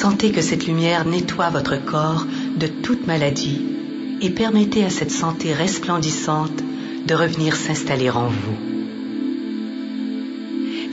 [0.00, 2.24] Sentez que cette lumière nettoie votre corps
[2.56, 3.60] de toute maladie
[4.22, 6.62] et permettez à cette santé resplendissante
[7.06, 8.56] de revenir s'installer en vous.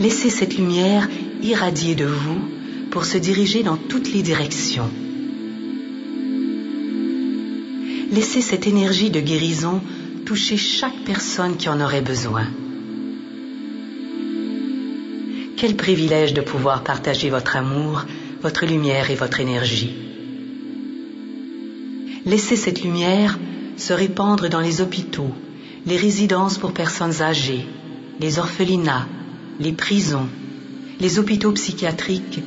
[0.01, 1.07] Laissez cette lumière
[1.41, 2.41] irradier de vous
[2.91, 4.89] pour se diriger dans toutes les directions.
[8.11, 9.79] Laissez cette énergie de guérison
[10.25, 12.47] toucher chaque personne qui en aurait besoin.
[15.55, 18.05] Quel privilège de pouvoir partager votre amour,
[18.41, 19.95] votre lumière et votre énergie.
[22.25, 23.39] Laissez cette lumière
[23.77, 25.33] se répandre dans les hôpitaux,
[25.85, 27.65] les résidences pour personnes âgées,
[28.19, 29.07] les orphelinats,
[29.59, 30.27] les prisons,
[30.99, 32.41] les hôpitaux psychiatriques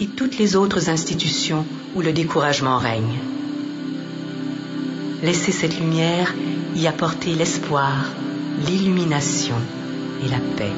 [0.00, 3.18] et toutes les autres institutions où le découragement règne.
[5.22, 6.34] Laissez cette lumière
[6.76, 8.10] y apporter l'espoir,
[8.66, 9.56] l'illumination
[10.24, 10.72] et la paix.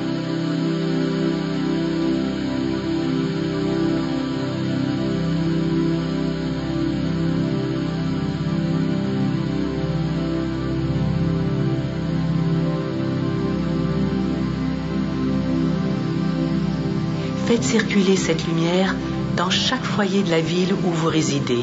[17.46, 18.94] Faites circuler cette lumière
[19.36, 21.62] dans chaque foyer de la ville où vous résidez,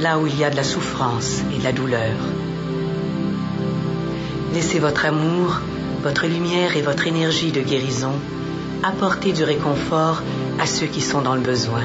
[0.00, 2.16] là où il y a de la souffrance et de la douleur.
[4.52, 5.60] Laissez votre amour,
[6.02, 8.12] votre lumière et votre énergie de guérison
[8.84, 10.22] apporter du réconfort
[10.58, 11.82] à ceux qui sont dans le besoin.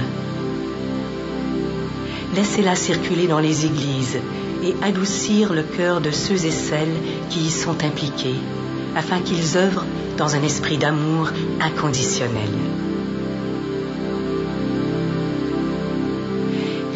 [2.36, 4.20] Laissez-la circuler dans les églises
[4.64, 6.98] et adoucir le cœur de ceux et celles
[7.30, 8.36] qui y sont impliqués,
[8.96, 9.86] afin qu'ils œuvrent
[10.18, 11.30] dans un esprit d'amour
[11.62, 12.50] inconditionnel.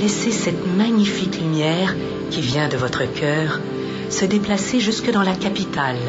[0.04, 1.96] Laissez cette magnifique lumière
[2.30, 3.62] qui vient de votre cœur
[4.10, 6.02] se déplacer jusque dans la capitale,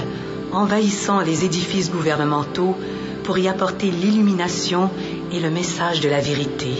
[0.50, 2.76] envahissant les édifices gouvernementaux
[3.22, 4.90] pour y apporter l'illumination
[5.30, 6.72] et le message de la vérité.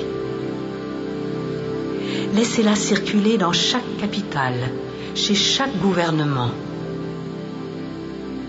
[2.34, 4.72] Laissez-la circuler dans chaque capitale,
[5.14, 6.50] chez chaque gouvernement.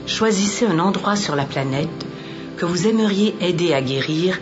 [0.07, 2.03] Choisissez un endroit sur la planète
[2.57, 4.39] que vous aimeriez aider à guérir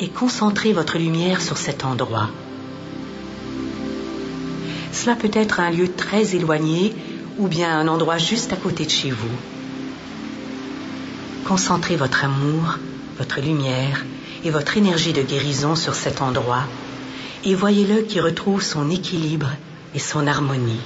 [0.00, 2.30] et concentrez votre lumière sur cet endroit.
[4.92, 6.94] Cela peut être un lieu très éloigné
[7.38, 9.36] ou bien un endroit juste à côté de chez vous.
[11.44, 12.78] Concentrez votre amour,
[13.18, 14.04] votre lumière
[14.44, 16.64] et votre énergie de guérison sur cet endroit
[17.44, 19.50] et voyez-le qui retrouve son équilibre
[19.94, 20.80] et son harmonie.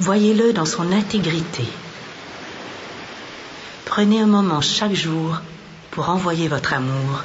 [0.00, 1.64] Voyez-le dans son intégrité.
[3.84, 5.40] Prenez un moment chaque jour
[5.90, 7.22] pour envoyer votre amour,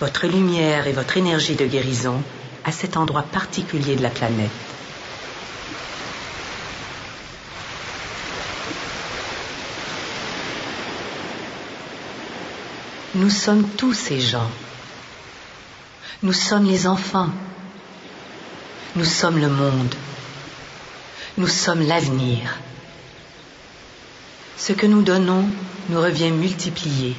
[0.00, 2.22] votre lumière et votre énergie de guérison
[2.64, 4.50] à cet endroit particulier de la planète.
[13.14, 14.50] Nous sommes tous ces gens.
[16.22, 17.30] Nous sommes les enfants.
[18.96, 19.94] Nous sommes le monde.
[21.36, 22.58] Nous sommes l'avenir.
[24.56, 25.46] Ce que nous donnons
[25.88, 27.16] nous revient multiplié.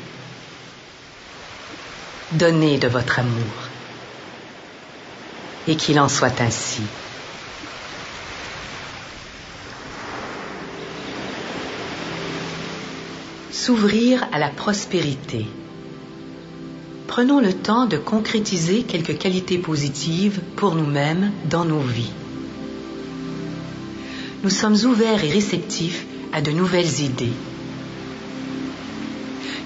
[2.32, 3.63] Donnez de votre amour
[5.68, 6.82] et qu'il en soit ainsi.
[13.52, 15.46] S'ouvrir à la prospérité.
[17.08, 22.12] Prenons le temps de concrétiser quelques qualités positives pour nous-mêmes dans nos vies.
[24.44, 27.32] Nous sommes ouverts et réceptifs à de nouvelles idées.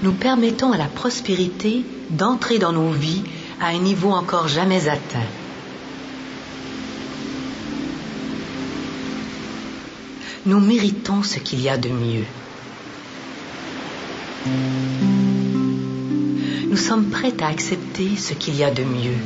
[0.03, 3.23] Nous permettons à la prospérité d'entrer dans nos vies
[3.59, 5.25] à un niveau encore jamais atteint.
[10.47, 12.23] Nous méritons ce qu'il y a de mieux.
[16.69, 19.17] Nous sommes prêts à accepter ce qu'il y a de mieux.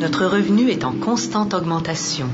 [0.00, 2.26] Notre revenu est en constante augmentation.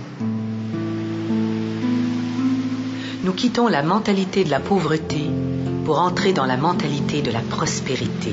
[3.25, 5.21] Nous quittons la mentalité de la pauvreté
[5.85, 8.33] pour entrer dans la mentalité de la prospérité.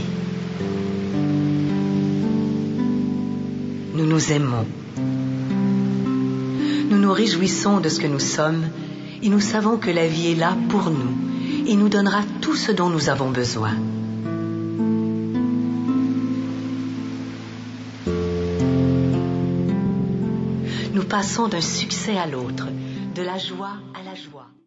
[3.99, 4.65] Nous nous aimons.
[6.89, 8.63] Nous nous réjouissons de ce que nous sommes
[9.21, 12.71] et nous savons que la vie est là pour nous et nous donnera tout ce
[12.71, 13.73] dont nous avons besoin.
[20.93, 22.67] Nous passons d'un succès à l'autre,
[23.15, 24.49] de la joie à la joie.